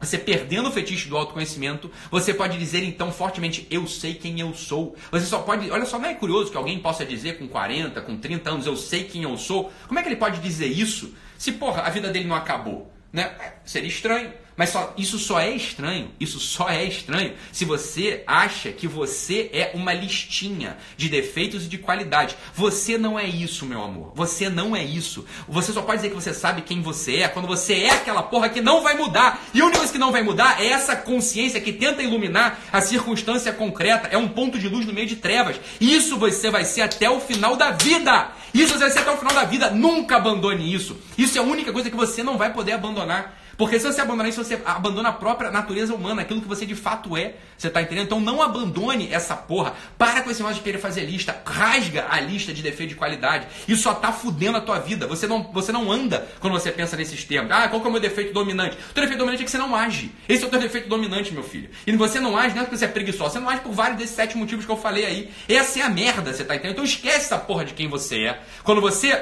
[0.00, 4.54] você perdendo o fetiche do autoconhecimento, você pode dizer então fortemente, eu sei quem eu
[4.54, 4.94] sou.
[5.10, 8.16] Você só pode, olha só, não é curioso que alguém possa dizer com 40, com
[8.16, 9.72] 30 anos, eu sei quem eu sou?
[9.86, 12.92] Como é que ele pode dizer isso se, porra, a vida dele não acabou?
[13.12, 13.22] Né?
[13.40, 14.32] É, seria estranho.
[14.58, 19.48] Mas só, isso só é estranho, isso só é estranho se você acha que você
[19.52, 22.36] é uma listinha de defeitos e de qualidade.
[22.56, 24.10] Você não é isso, meu amor.
[24.16, 25.24] Você não é isso.
[25.48, 28.48] Você só pode dizer que você sabe quem você é quando você é aquela porra
[28.48, 29.40] que não vai mudar.
[29.54, 32.80] E a única coisa que não vai mudar é essa consciência que tenta iluminar a
[32.80, 34.08] circunstância concreta.
[34.08, 35.54] É um ponto de luz no meio de trevas.
[35.80, 38.32] Isso você vai ser até o final da vida.
[38.52, 39.70] Isso você vai ser até o final da vida.
[39.70, 40.96] Nunca abandone isso.
[41.16, 43.38] Isso é a única coisa que você não vai poder abandonar.
[43.58, 46.76] Porque se você abandonar isso, você abandona a própria natureza humana, aquilo que você de
[46.76, 47.34] fato é.
[47.56, 48.06] Você tá entendendo?
[48.06, 49.74] Então não abandone essa porra.
[49.98, 51.42] Para com esse negócio de querer fazer lista.
[51.44, 53.48] Rasga a lista de defeito de qualidade.
[53.66, 55.08] Isso só tá fudendo a tua vida.
[55.08, 57.50] Você não, você não anda quando você pensa nesses termos.
[57.50, 58.76] Ah, qual que é o meu defeito dominante?
[58.76, 60.12] O teu defeito dominante é que você não age.
[60.28, 61.68] Esse é o teu defeito dominante, meu filho.
[61.84, 63.32] E você não age não é porque você é preguiçoso.
[63.32, 65.30] Você não age por vários desses sete motivos que eu falei aí.
[65.48, 66.74] Essa é a merda, você tá entendendo?
[66.74, 68.40] Então esquece essa porra de quem você é.
[68.62, 69.20] Quando você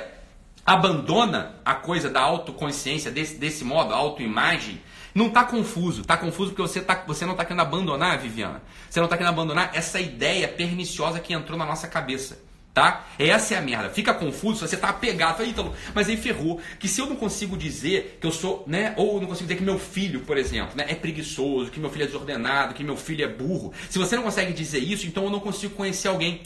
[0.67, 4.81] abandona a coisa da autoconsciência desse, desse modo, autoimagem,
[5.15, 6.03] não está confuso.
[6.03, 8.61] Está confuso porque você, tá, você não está querendo abandonar, Viviana.
[8.91, 12.45] Você não está querendo abandonar essa ideia perniciosa que entrou na nossa cabeça.
[12.75, 13.07] Tá?
[13.19, 13.89] Essa é a merda.
[13.89, 15.39] Fica confuso você tá apegado.
[15.39, 16.61] Fala, Ítalo, mas aí ferrou.
[16.79, 18.93] Que se eu não consigo dizer que eu sou, né?
[18.99, 22.03] Ou não consigo dizer que meu filho, por exemplo, né, é preguiçoso, que meu filho
[22.03, 23.73] é desordenado, que meu filho é burro.
[23.89, 26.43] Se você não consegue dizer isso, então eu não consigo conhecer alguém.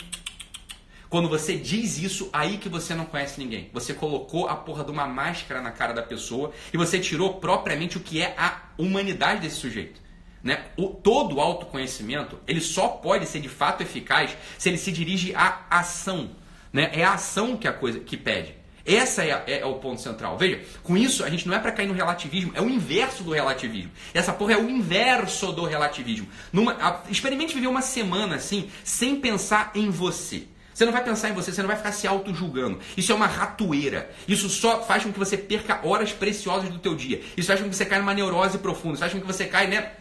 [1.11, 3.68] Quando você diz isso, aí que você não conhece ninguém.
[3.73, 7.96] Você colocou a porra de uma máscara na cara da pessoa e você tirou propriamente
[7.96, 10.01] o que é a humanidade desse sujeito.
[10.40, 10.66] Né?
[10.77, 15.66] O, todo autoconhecimento ele só pode ser de fato eficaz se ele se dirige à
[15.68, 16.31] ação.
[16.73, 16.92] Né?
[16.94, 18.55] É a ação que a coisa que pede.
[18.87, 20.38] Essa é, a, é, o ponto central.
[20.38, 23.33] Veja, com isso a gente não é para cair no relativismo, é o inverso do
[23.33, 23.90] relativismo.
[24.14, 26.29] Essa porra é o inverso do relativismo.
[26.53, 30.46] Numa, a, experimente viver uma semana assim, sem pensar em você.
[30.81, 32.79] Você não vai pensar em você, você não vai ficar se auto-julgando.
[32.97, 34.11] Isso é uma ratoeira.
[34.27, 37.21] Isso só faz com que você perca horas preciosas do teu dia.
[37.37, 38.95] Isso faz com que você caia numa neurose profunda.
[38.95, 39.93] Isso faz com que você caia, né?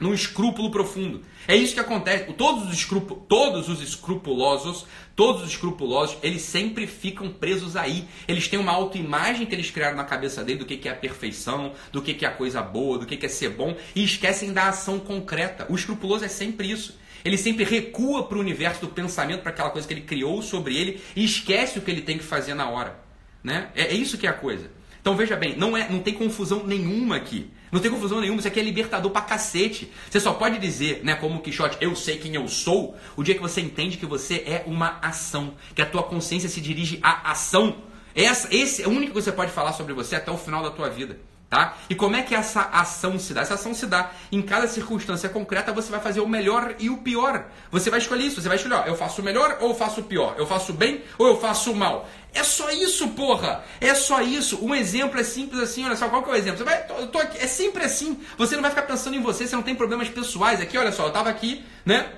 [0.00, 1.20] num escrúpulo profundo.
[1.46, 2.32] É isso que acontece.
[2.32, 8.08] Todos os, escrupu, todos os escrupulosos, todos os escrupulosos, eles sempre ficam presos aí.
[8.26, 11.74] Eles têm uma autoimagem que eles criaram na cabeça dele do que, é a perfeição,
[11.92, 14.98] do que, é a coisa boa, do que é ser bom, e esquecem da ação
[14.98, 15.66] concreta.
[15.68, 17.01] O escrupuloso é sempre isso.
[17.24, 20.76] Ele sempre recua para o universo do pensamento, para aquela coisa que ele criou sobre
[20.76, 22.98] ele e esquece o que ele tem que fazer na hora.
[23.42, 23.70] Né?
[23.74, 24.70] É, é isso que é a coisa.
[25.00, 27.50] Então veja bem, não, é, não tem confusão nenhuma aqui.
[27.72, 29.90] Não tem confusão nenhuma, isso aqui é libertador pra cacete.
[30.08, 33.34] Você só pode dizer, né, como o Quixote, eu sei quem eu sou, o dia
[33.34, 37.32] que você entende que você é uma ação, que a tua consciência se dirige à
[37.32, 37.78] ação.
[38.14, 40.70] Essa, esse é única coisa que você pode falar sobre você até o final da
[40.70, 41.18] tua vida.
[41.52, 41.76] Tá?
[41.90, 43.42] E como é que essa ação se dá?
[43.42, 46.96] Essa ação se dá em cada circunstância concreta, você vai fazer o melhor e o
[46.96, 47.44] pior.
[47.70, 50.00] Você vai escolher isso, você vai escolher, ó, eu faço o melhor ou eu faço
[50.00, 50.34] o pior?
[50.38, 52.08] Eu faço bem ou eu faço mal?
[52.32, 53.62] É só isso, porra!
[53.82, 54.64] É só isso.
[54.64, 56.56] Um exemplo é simples assim, olha só, qual que é o exemplo?
[56.56, 58.18] Você vai, eu tô aqui, é sempre assim.
[58.38, 61.04] Você não vai ficar pensando em você, você não tem problemas pessoais aqui, olha só,
[61.04, 62.12] eu tava aqui, né?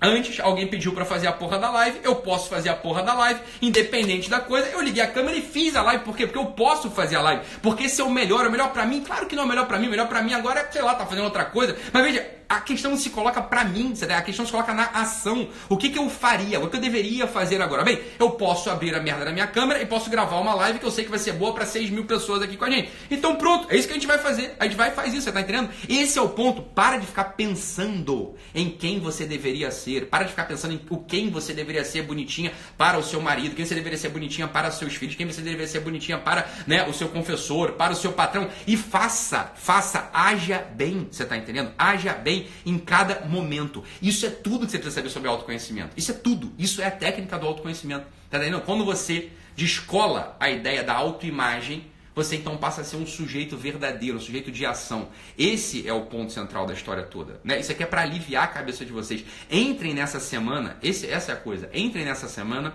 [0.00, 3.14] Antes, alguém pediu para fazer a porra da live, eu posso fazer a porra da
[3.14, 4.68] live, independente da coisa.
[4.68, 6.26] Eu liguei a câmera e fiz a live, por quê?
[6.26, 7.42] Porque eu posso fazer a live.
[7.62, 9.02] Porque esse é o melhor, é o melhor para mim.
[9.02, 10.94] Claro que não é o melhor para mim, melhor para mim agora é, sei lá,
[10.94, 11.76] tá fazendo outra coisa.
[11.92, 15.48] Mas veja, a questão não se coloca para mim, a questão se coloca na ação.
[15.68, 16.60] O que, que eu faria?
[16.60, 17.82] O que eu deveria fazer agora?
[17.82, 20.86] Bem, eu posso abrir a merda da minha câmera e posso gravar uma live que
[20.86, 22.90] eu sei que vai ser boa para 6 mil pessoas aqui com a gente.
[23.10, 24.54] Então pronto, é isso que a gente vai fazer.
[24.58, 25.70] A gente vai e faz isso, você tá entendendo?
[25.88, 26.62] Esse é o ponto.
[26.62, 30.06] Para de ficar pensando em quem você deveria ser.
[30.06, 33.54] Para de ficar pensando em o quem você deveria ser bonitinha para o seu marido,
[33.54, 36.86] quem você deveria ser bonitinha para seus filhos, quem você deveria ser bonitinha para né,
[36.88, 38.48] o seu confessor, para o seu patrão.
[38.66, 41.72] E faça, faça, haja bem, você tá entendendo?
[41.76, 43.82] Haja bem em cada momento.
[44.00, 45.90] Isso é tudo que você precisa saber sobre autoconhecimento.
[45.96, 46.52] Isso é tudo.
[46.58, 48.06] Isso é a técnica do autoconhecimento.
[48.30, 48.62] Tá entendendo?
[48.62, 54.16] Quando você descola a ideia da autoimagem, você então passa a ser um sujeito verdadeiro,
[54.16, 55.08] um sujeito de ação.
[55.36, 57.40] Esse é o ponto central da história toda.
[57.42, 57.58] Né?
[57.58, 59.24] Isso aqui é para aliviar a cabeça de vocês.
[59.50, 62.74] Entrem nessa semana, esse, essa é a coisa, entrem nessa semana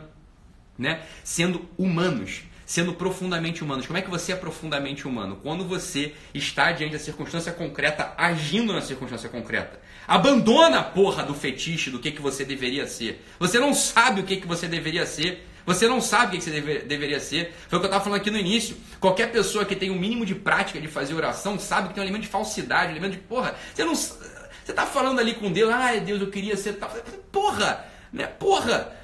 [0.77, 3.87] né, sendo humanos sendo profundamente humanos.
[3.87, 5.39] Como é que você é profundamente humano?
[5.41, 9.79] Quando você está diante da circunstância concreta, agindo na circunstância concreta.
[10.07, 13.25] Abandona a porra do fetiche do que, que você deveria ser.
[13.39, 15.47] Você não sabe o que, que você deveria ser.
[15.65, 17.55] Você não sabe o que, você deve, deveria ser.
[17.67, 18.77] Foi o que eu estava falando aqui no início.
[18.99, 22.03] Qualquer pessoa que tem o um mínimo de prática de fazer oração sabe que tem
[22.03, 23.55] um elemento de falsidade, um elemento de porra.
[23.73, 23.95] Você não.
[23.95, 26.95] Você tá falando ali com Deus, ai Deus, eu queria ser tal.
[27.31, 27.83] Porra!
[28.13, 28.27] Né?
[28.27, 28.98] Porra!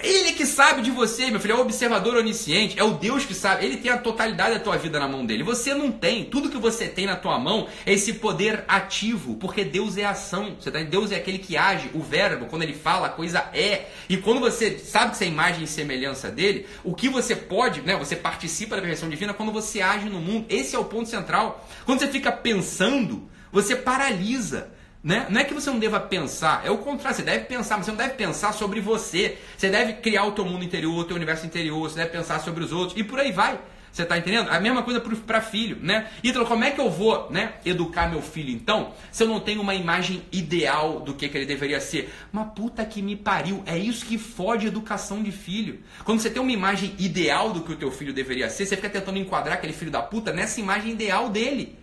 [0.00, 3.34] Ele que sabe de você, meu filho, é o observador onisciente, é o Deus que
[3.34, 3.64] sabe.
[3.64, 5.42] Ele tem a totalidade da tua vida na mão dele.
[5.42, 6.24] Você não tem.
[6.24, 10.56] Tudo que você tem na tua mão é esse poder ativo, porque Deus é ação.
[10.58, 10.80] Você tá?
[10.82, 13.88] Deus é aquele que age, o verbo, quando ele fala, a coisa é.
[14.08, 17.82] E quando você sabe que você é imagem e semelhança dele, o que você pode,
[17.82, 17.96] né?
[17.96, 20.46] Você participa da perfeição divina quando você age no mundo.
[20.48, 21.68] Esse é o ponto central.
[21.84, 24.70] Quando você fica pensando, você paralisa.
[25.02, 25.26] Né?
[25.30, 27.92] Não é que você não deva pensar, é o contrário, você deve pensar, mas você
[27.92, 29.38] não deve pensar sobre você.
[29.56, 32.62] Você deve criar o teu mundo interior, o teu universo interior, você deve pensar sobre
[32.62, 33.58] os outros e por aí vai.
[33.92, 34.48] Você está entendendo?
[34.50, 36.08] A mesma coisa para filho, né?
[36.22, 39.60] Então, como é que eu vou né, educar meu filho então, se eu não tenho
[39.60, 42.12] uma imagem ideal do que, que ele deveria ser?
[42.32, 45.80] Uma puta que me pariu, é isso que fode educação de filho.
[46.04, 48.88] Quando você tem uma imagem ideal do que o teu filho deveria ser, você fica
[48.88, 51.79] tentando enquadrar aquele filho da puta nessa imagem ideal dele.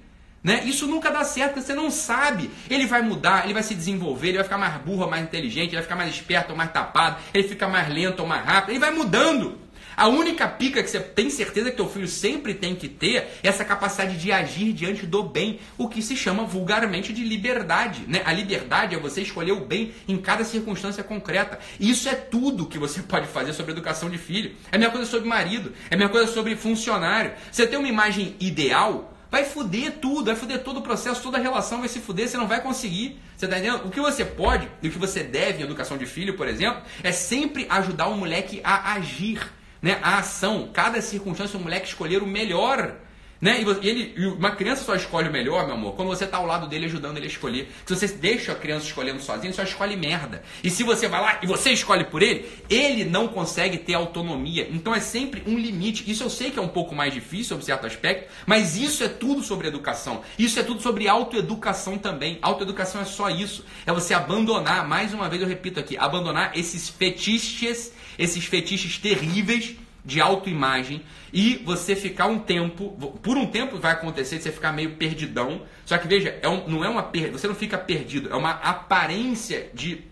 [0.47, 0.63] Né?
[0.63, 2.49] Isso nunca dá certo, você não sabe.
[2.69, 5.75] Ele vai mudar, ele vai se desenvolver, ele vai ficar mais burro, mais inteligente, ele
[5.75, 8.79] vai ficar mais esperto ou mais tapado, ele fica mais lento ou mais rápido, ele
[8.79, 9.59] vai mudando.
[9.97, 13.29] A única pica que você tem certeza que teu filho sempre tem que ter é
[13.43, 18.05] essa capacidade de agir diante do bem, o que se chama vulgarmente de liberdade.
[18.07, 18.21] Né?
[18.23, 21.59] A liberdade é você escolher o bem em cada circunstância concreta.
[21.77, 24.55] Isso é tudo que você pode fazer sobre educação de filho.
[24.71, 27.33] É a mesma coisa sobre marido, é a mesma coisa sobre funcionário.
[27.51, 31.41] Você tem uma imagem ideal, Vai fuder tudo, vai fuder todo o processo, toda a
[31.41, 33.19] relação vai se fuder, você não vai conseguir.
[33.35, 33.85] Você tá entendendo?
[33.85, 36.81] O que você pode e o que você deve em educação de filho, por exemplo,
[37.03, 39.99] é sempre ajudar o moleque a agir, né?
[40.01, 42.95] A ação, cada circunstância o moleque escolher o melhor
[43.41, 43.61] né?
[43.61, 46.67] E ele, uma criança só escolhe o melhor, meu amor, quando você está ao lado
[46.67, 47.71] dele ajudando ele a escolher.
[47.85, 50.43] Se você deixa a criança escolhendo sozinho, só escolhe merda.
[50.63, 54.67] E se você vai lá e você escolhe por ele, ele não consegue ter autonomia.
[54.71, 56.09] Então é sempre um limite.
[56.09, 59.07] Isso eu sei que é um pouco mais difícil sob certo aspecto, mas isso é
[59.07, 60.21] tudo sobre educação.
[60.37, 62.39] Isso é tudo sobre autoeducação também.
[62.41, 63.63] Autoeducação é só isso.
[63.85, 69.75] É você abandonar, mais uma vez eu repito aqui, abandonar esses fetiches, esses fetiches terríveis
[70.07, 72.91] de autoimagem e você ficar um tempo,
[73.21, 75.63] por um tempo vai acontecer você ficar meio perdidão.
[75.85, 78.51] Só que veja, é um, não é uma per, você não fica perdido, é uma
[78.51, 80.05] aparência de,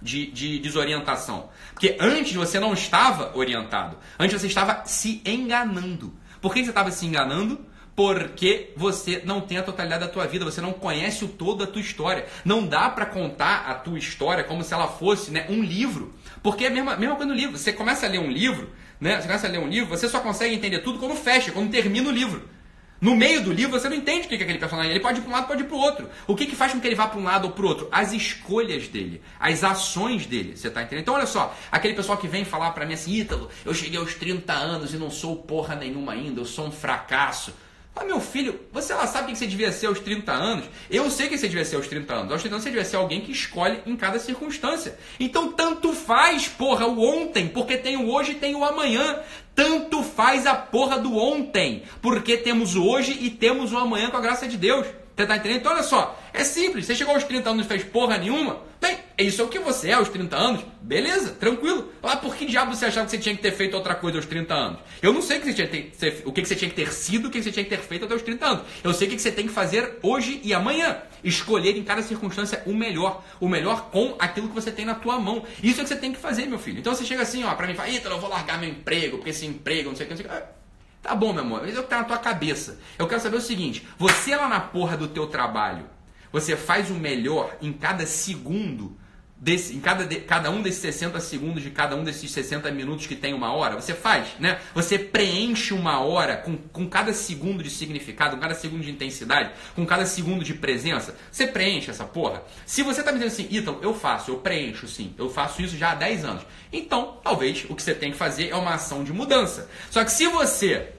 [0.00, 1.50] de, de desorientação.
[1.74, 6.14] Porque antes você não estava orientado, antes você estava se enganando.
[6.40, 7.60] Por que você estava se enganando?
[7.96, 11.72] porque você não tem a totalidade da tua vida, você não conhece o todo da
[11.72, 12.26] tua história.
[12.44, 16.64] Não dá para contar a tua história como se ela fosse né, um livro, porque
[16.64, 17.56] é a mesma, mesma coisa no livro.
[17.56, 18.70] Você começa a ler um livro,
[19.00, 19.20] né?
[19.20, 22.08] Você começa a ler um livro, você só consegue entender tudo quando fecha, quando termina
[22.08, 22.56] o livro.
[22.98, 24.90] No meio do livro você não entende o que é aquele personagem.
[24.90, 26.08] Ele pode ir para um lado, pode ir para o outro.
[26.26, 27.88] O que, que faz com que ele vá para um lado ou para o outro?
[27.92, 30.56] As escolhas dele, as ações dele.
[30.56, 31.02] Você está entendendo?
[31.02, 34.14] Então olha só, aquele pessoal que vem falar para mim assim, Ítalo, eu cheguei aos
[34.14, 37.52] 30 anos e não sou porra nenhuma ainda, eu sou um fracasso.
[37.98, 40.66] Ah, meu filho, você lá sabe o que você devia ser aos 30 anos?
[40.90, 42.32] Eu sei que você devia ser aos 30 anos.
[42.32, 44.98] Aos 30 anos você devia ser alguém que escolhe em cada circunstância.
[45.18, 49.20] Então tanto faz, porra, o ontem, porque tem o hoje e tem o amanhã.
[49.54, 54.18] Tanto faz a porra do ontem, porque temos o hoje e temos o amanhã com
[54.18, 54.86] a graça de Deus.
[55.16, 55.60] Você tá entendendo?
[55.60, 56.84] Então olha só, é simples.
[56.84, 58.60] Você chegou aos 30 anos e fez porra nenhuma.
[58.78, 60.64] Bem, isso é o que você é aos 30 anos.
[60.82, 61.90] Beleza, tranquilo.
[62.02, 64.26] Ah, por que diabo você achava que você tinha que ter feito outra coisa aos
[64.26, 64.78] 30 anos?
[65.00, 66.92] Eu não sei o que você tinha que ter, o que você tinha que ter
[66.92, 68.62] sido, o que você tinha que ter feito até os 30 anos.
[68.84, 70.98] Eu sei o que você tem que fazer hoje e amanhã.
[71.24, 73.24] Escolher em cada circunstância o melhor.
[73.40, 75.44] O melhor com aquilo que você tem na tua mão.
[75.62, 76.80] Isso é o que você tem que fazer, meu filho.
[76.80, 79.16] Então você chega assim, ó, pra mim e fala, Ítalo, eu vou largar meu emprego,
[79.16, 80.65] porque esse emprego, não sei o que, não sei o que.
[81.06, 82.80] Tá bom, meu amor, isso é o que tá na tua cabeça.
[82.98, 85.84] Eu quero saber o seguinte: você lá na porra do teu trabalho,
[86.32, 88.98] você faz o melhor em cada segundo
[89.36, 93.06] desse, em cada, de, cada um desses 60 segundos de cada um desses 60 minutos
[93.06, 94.58] que tem uma hora, você faz, né?
[94.74, 99.52] Você preenche uma hora com, com cada segundo de significado, com cada segundo de intensidade,
[99.76, 101.14] com cada segundo de presença.
[101.30, 102.42] Você preenche essa porra.
[102.64, 105.76] Se você tá me dizendo assim, Ítalo, eu faço, eu preencho sim, eu faço isso
[105.76, 106.42] já há 10 anos.
[106.72, 109.70] Então, talvez o que você tem que fazer é uma ação de mudança.
[109.88, 110.95] Só que se você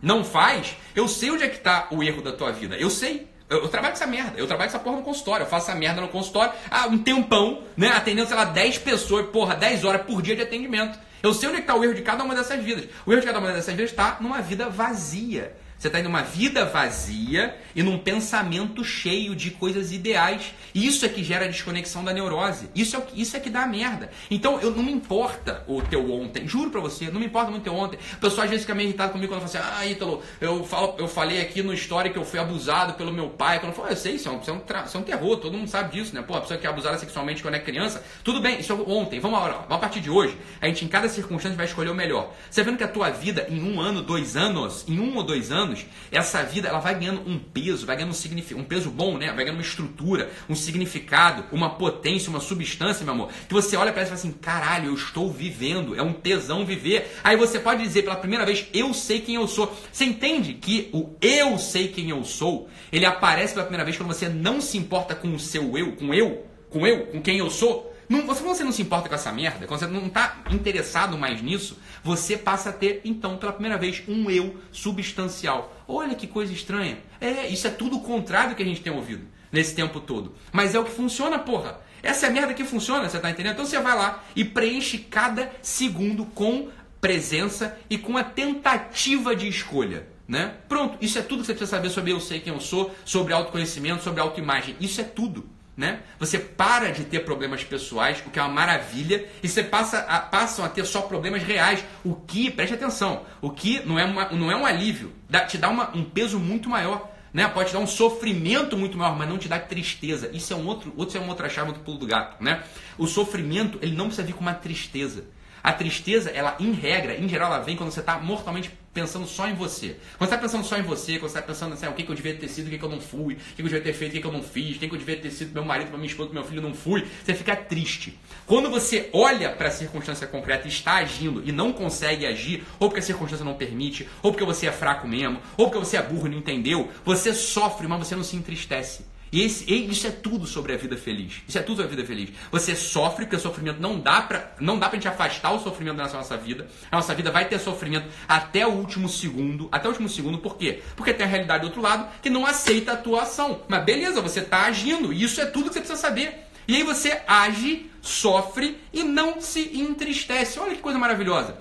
[0.00, 2.76] não faz, eu sei onde é que está o erro da tua vida.
[2.76, 3.28] Eu sei.
[3.48, 4.38] Eu, eu, trabalho com essa merda.
[4.38, 5.44] Eu trabalho com essa porra no consultório.
[5.44, 7.88] Eu faço essa merda no consultório há um tempão, né?
[7.88, 10.98] Atendendo, sei lá, 10 pessoas, porra, 10 horas por dia de atendimento.
[11.22, 12.86] Eu sei onde é está o erro de cada uma dessas vidas.
[13.04, 15.56] O erro de cada uma dessas vidas está numa vida vazia.
[15.78, 20.52] Você está em uma vida vazia e num pensamento cheio de coisas ideais.
[20.74, 22.68] Isso é que gera a desconexão da neurose.
[22.74, 24.10] Isso é, isso é que dá merda.
[24.30, 26.48] Então, eu não me importa o teu ontem.
[26.48, 27.98] Juro pra você, não me importa muito o teu ontem.
[28.14, 30.96] O pessoal às vezes fica meio irritado comigo quando fala assim: Ah, Ítalo, eu, falo,
[30.98, 33.60] eu falei aqui no história que eu fui abusado pelo meu pai.
[33.60, 35.02] Quando eu falo, ah, eu sei, isso é, um, isso, é um isso é um
[35.04, 36.22] terror, todo mundo sabe disso, né?
[36.22, 38.04] Pô, a pessoa que é abusada sexualmente quando é criança.
[38.24, 39.20] Tudo bem, isso é ontem.
[39.20, 42.34] Vamos lá, a partir de hoje, a gente em cada circunstância vai escolher o melhor.
[42.50, 45.52] Você vendo que a tua vida em um ano, dois anos, em um ou dois
[45.52, 48.90] anos, anos, essa vida ela vai ganhando um peso, vai ganhando um, significado, um peso
[48.90, 49.26] bom, né?
[49.26, 53.30] Vai ganhando uma estrutura, um significado, uma potência, uma substância, meu amor.
[53.46, 56.64] Que você olha para ela e fala assim: caralho, eu estou vivendo, é um tesão
[56.64, 57.18] viver.
[57.22, 59.76] Aí você pode dizer pela primeira vez: eu sei quem eu sou.
[59.92, 64.12] Você entende que o eu sei quem eu sou, ele aparece pela primeira vez quando
[64.12, 67.50] você não se importa com o seu eu, com eu, com eu, com quem eu
[67.50, 67.88] sou.
[68.08, 71.42] Não, você, você não se importa com essa merda, quando você não está interessado mais
[71.42, 75.76] nisso, você passa a ter, então, pela primeira vez, um eu substancial.
[75.86, 76.98] Olha que coisa estranha.
[77.20, 80.34] É, isso é tudo o contrário do que a gente tem ouvido nesse tempo todo.
[80.50, 81.80] Mas é o que funciona, porra.
[82.02, 83.54] Essa é a merda que funciona, você tá entendendo?
[83.54, 86.68] Então você vai lá e preenche cada segundo com
[87.00, 90.06] presença e com a tentativa de escolha.
[90.26, 90.54] Né?
[90.68, 93.32] Pronto, isso é tudo que você precisa saber sobre eu sei quem eu sou, sobre
[93.32, 94.76] autoconhecimento, sobre autoimagem.
[94.78, 96.00] Isso é tudo né?
[96.18, 100.18] Você para de ter problemas pessoais, o que é uma maravilha, e você passa a,
[100.18, 104.28] passam a ter só problemas reais, o que, preste atenção, o que não é, uma,
[104.30, 107.08] não é um alívio, dá, te dá uma, um peso muito maior.
[107.32, 107.46] Né?
[107.46, 110.30] Pode te dar um sofrimento muito maior, mas não te dá tristeza.
[110.32, 112.42] Isso é um outro, outro é uma outra chave do pulo do gato.
[112.42, 112.64] Né?
[112.96, 115.26] O sofrimento ele não precisa vir com uma tristeza.
[115.62, 119.48] A tristeza, ela em regra, em geral, ela vem quando você está mortalmente pensando só
[119.48, 119.96] em você.
[120.16, 122.02] Quando você está pensando só em você, quando você está pensando assim, ah, o que,
[122.02, 123.66] que eu devia ter sido, o que, que eu não fui, o que, que eu
[123.66, 125.30] devia ter feito, o que, que eu não fiz, o que, que eu devia ter
[125.30, 128.18] sido meu marido, minha esposa, meu filho, não fui, você fica triste.
[128.46, 132.88] Quando você olha para a circunstância concreta e está agindo e não consegue agir, ou
[132.88, 136.02] porque a circunstância não permite, ou porque você é fraco mesmo, ou porque você é
[136.02, 139.04] burro e não entendeu, você sofre, mas você não se entristece.
[139.30, 141.42] E, esse, e isso é tudo sobre a vida feliz.
[141.46, 142.30] Isso é tudo sobre a vida feliz.
[142.50, 145.96] Você sofre porque o sofrimento não dá pra, não dá pra gente afastar o sofrimento
[145.96, 146.68] da nossa vida.
[146.90, 149.68] A nossa vida vai ter sofrimento até o último segundo.
[149.70, 150.82] Até o último segundo, por quê?
[150.96, 153.62] Porque tem a realidade do outro lado que não aceita a tua ação.
[153.68, 155.12] Mas beleza, você está agindo.
[155.12, 156.46] E isso é tudo que você precisa saber.
[156.66, 160.58] E aí você age, sofre e não se entristece.
[160.58, 161.56] Olha que coisa maravilhosa.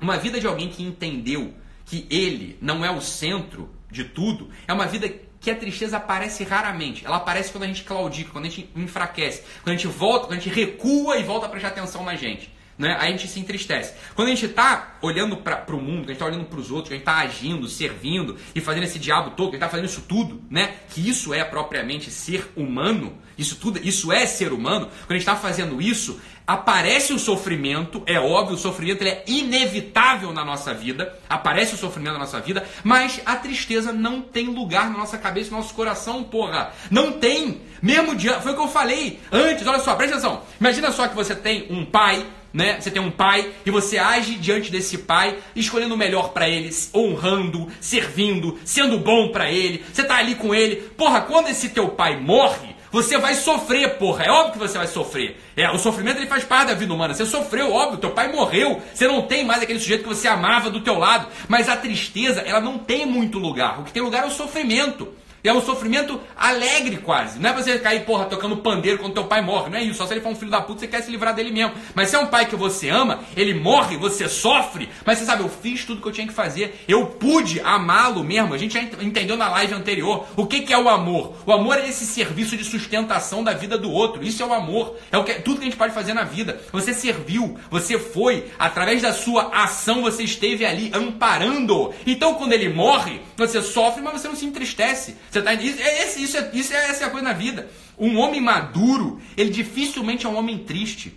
[0.00, 4.72] Uma vida de alguém que entendeu que ele não é o centro de tudo é
[4.72, 7.04] uma vida que a tristeza aparece raramente.
[7.04, 10.38] Ela aparece quando a gente claudica, quando a gente enfraquece, quando a gente volta, quando
[10.38, 12.50] a gente recua e volta a prestar atenção na gente.
[12.80, 12.96] Né?
[12.98, 13.92] Aí a gente se entristece.
[14.14, 16.90] Quando a gente está olhando para o mundo, a gente está olhando para os outros,
[16.90, 20.02] a gente está agindo, servindo e fazendo esse diabo todo, a gente está fazendo isso
[20.08, 20.76] tudo, né?
[20.88, 25.22] que isso é propriamente ser humano, isso tudo, isso é ser humano, quando a gente
[25.22, 26.18] está fazendo isso,
[26.50, 32.14] aparece o sofrimento, é óbvio, o sofrimento é inevitável na nossa vida, aparece o sofrimento
[32.14, 36.24] na nossa vida, mas a tristeza não tem lugar na nossa cabeça, no nosso coração,
[36.24, 36.72] porra.
[36.90, 37.60] Não tem.
[37.80, 40.42] Mesmo dia, foi o que eu falei antes, olha só, presta atenção.
[40.60, 42.80] Imagina só que você tem um pai né?
[42.80, 46.68] Você tem um pai e você age diante desse pai, escolhendo o melhor para ele,
[46.92, 49.84] honrando, servindo, sendo bom para ele.
[49.92, 50.74] Você tá ali com ele.
[50.96, 54.24] Porra, quando esse teu pai morre, você vai sofrer, porra.
[54.24, 55.40] É óbvio que você vai sofrer.
[55.56, 57.14] É, o sofrimento ele faz parte da vida humana.
[57.14, 58.82] Você sofreu, óbvio, teu pai morreu.
[58.92, 61.28] Você não tem mais aquele sujeito que você amava do teu lado.
[61.48, 63.80] Mas a tristeza, ela não tem muito lugar.
[63.80, 65.08] O que tem lugar é o sofrimento.
[65.42, 67.38] E é um sofrimento alegre quase.
[67.38, 69.70] Não é você cair, porra, tocando pandeiro quando teu pai morre.
[69.70, 69.98] Não é isso.
[69.98, 71.74] Só se ele for um filho da puta, você quer se livrar dele mesmo.
[71.94, 74.88] Mas se é um pai que você ama, ele morre, você sofre.
[75.04, 76.84] Mas você sabe, eu fiz tudo que eu tinha que fazer.
[76.86, 78.52] Eu pude amá-lo mesmo.
[78.52, 80.26] A gente já entendeu na live anterior.
[80.36, 81.36] O que, que é o amor?
[81.46, 84.22] O amor é esse serviço de sustentação da vida do outro.
[84.22, 84.96] Isso é o amor.
[85.10, 86.60] É o que, tudo que a gente pode fazer na vida.
[86.72, 91.94] Você serviu, você foi, através da sua ação, você esteve ali amparando.
[92.06, 95.16] Então, quando ele morre, você sofre, mas você não se entristece.
[95.30, 97.70] Você tá, isso, é, isso, é, isso é, essa é a coisa na vida.
[97.98, 101.16] Um homem maduro, ele dificilmente é um homem triste.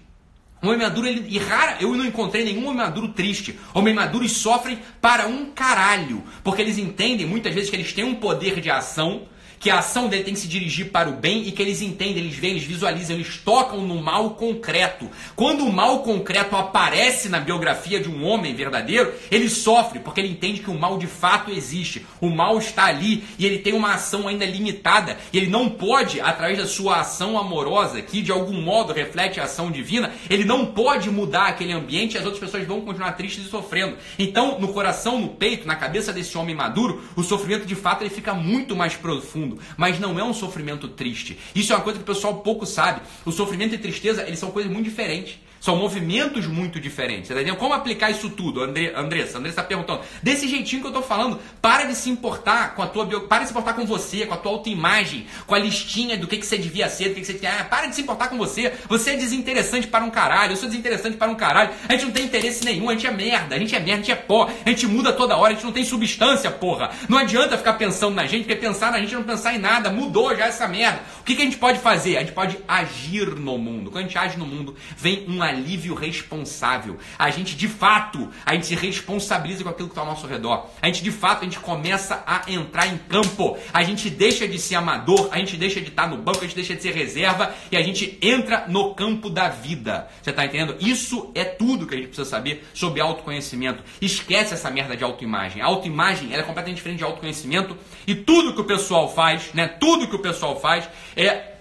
[0.62, 3.60] Um homem maduro, ele, e rara, eu não encontrei nenhum homem maduro triste.
[3.74, 6.24] Homens maduros sofrem para um caralho.
[6.44, 9.24] Porque eles entendem muitas vezes que eles têm um poder de ação
[9.64, 12.18] que a ação dele tem que se dirigir para o bem e que eles entendem,
[12.18, 15.10] eles veem, eles visualizam, eles tocam no mal concreto.
[15.38, 20.34] Quando o mal concreto aparece na biografia de um homem verdadeiro, ele sofre, porque ele
[20.34, 22.06] entende que o mal de fato existe.
[22.20, 25.18] O mal está ali e ele tem uma ação ainda limitada.
[25.32, 29.46] E ele não pode, através da sua ação amorosa, que de algum modo reflete a
[29.46, 33.46] ação divina, ele não pode mudar aquele ambiente e as outras pessoas vão continuar tristes
[33.46, 33.96] e sofrendo.
[34.20, 38.10] Então, no coração, no peito, na cabeça desse homem maduro, o sofrimento de fato ele
[38.10, 41.38] fica muito mais profundo mundo, mas não é um sofrimento triste.
[41.56, 43.02] Isso é uma coisa que o pessoal pouco sabe.
[43.26, 45.38] O sofrimento e tristeza, eles são coisas muito diferentes.
[45.64, 47.32] São movimentos muito diferentes.
[47.32, 47.56] Entendendo?
[47.56, 49.38] Como aplicar isso tudo, André, Andressa?
[49.38, 50.02] Andressa está perguntando.
[50.22, 53.22] Desse jeitinho que eu estou falando, para de se importar com a tua bio...
[53.22, 56.36] para de se importar com você, com a tua autoimagem, com a listinha do que,
[56.36, 57.62] que você devia ser, do que, que você tinha.
[57.62, 58.74] Ah, para de se importar com você.
[58.90, 60.52] Você é desinteressante para um caralho.
[60.52, 61.70] Eu sou desinteressante para um caralho.
[61.88, 63.98] A gente não tem interesse nenhum, a gente é merda, a gente é merda, a
[64.00, 66.92] gente é pó, a gente muda toda hora, a gente não tem substância, porra.
[67.08, 69.90] Não adianta ficar pensando na gente, porque pensar na gente é não pensar em nada.
[69.90, 71.00] Mudou já essa merda.
[71.22, 72.18] O que, que a gente pode fazer?
[72.18, 73.90] A gente pode agir no mundo.
[73.90, 76.98] Quando a gente age no mundo, vem um alívio responsável.
[77.18, 80.70] A gente de fato, a gente se responsabiliza com aquilo que está ao nosso redor.
[80.82, 83.58] A gente de fato, a gente começa a entrar em campo.
[83.74, 86.56] A gente deixa de ser amador, a gente deixa de estar no banco, a gente
[86.56, 90.08] deixa de ser reserva e a gente entra no campo da vida.
[90.22, 90.76] Você está entendendo?
[90.80, 93.84] Isso é tudo que a gente precisa saber sobre autoconhecimento.
[94.02, 95.62] Esquece essa merda de autoimagem.
[95.62, 97.78] A autoimagem é completamente diferente de autoconhecimento
[98.08, 99.68] e tudo que o pessoal faz, né?
[99.68, 101.53] Tudo que o pessoal faz é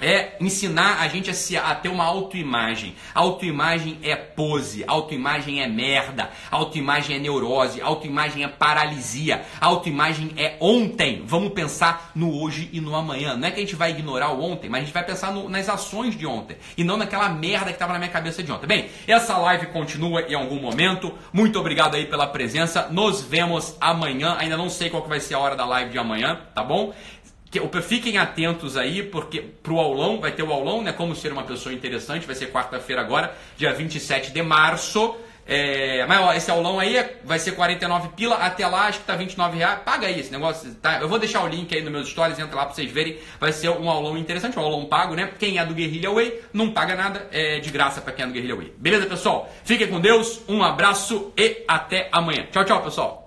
[0.00, 2.94] é ensinar a gente a, se, a ter uma autoimagem.
[3.14, 11.22] Autoimagem é pose, autoimagem é merda, autoimagem é neurose, autoimagem é paralisia, autoimagem é ontem.
[11.24, 13.36] Vamos pensar no hoje e no amanhã.
[13.36, 15.48] Não é que a gente vai ignorar o ontem, mas a gente vai pensar no,
[15.48, 18.66] nas ações de ontem e não naquela merda que estava na minha cabeça de ontem.
[18.66, 21.12] Bem, essa live continua em algum momento.
[21.32, 22.88] Muito obrigado aí pela presença.
[22.90, 24.36] Nos vemos amanhã.
[24.38, 26.92] Ainda não sei qual que vai ser a hora da live de amanhã, tá bom?
[27.82, 30.92] Fiquem atentos aí, porque pro aulão, vai ter o aulão, né?
[30.92, 35.16] Como ser uma pessoa interessante, vai ser quarta-feira agora, dia 27 de março.
[35.52, 39.04] É, mas ó, esse aulão aí é, vai ser 49 pila, até lá acho que
[39.04, 39.80] tá 29 reais.
[39.84, 41.00] Paga aí esse negócio, tá?
[41.00, 43.18] Eu vou deixar o link aí nos meus stories, entra lá pra vocês verem.
[43.40, 45.32] Vai ser um aulão interessante, um aulão pago, né?
[45.40, 48.32] Quem é do Guerrilla Way não paga nada, é de graça pra quem é do
[48.32, 48.74] Guerrilla Way.
[48.78, 49.52] Beleza, pessoal?
[49.64, 52.46] Fiquem com Deus, um abraço e até amanhã.
[52.52, 53.19] Tchau, tchau, pessoal.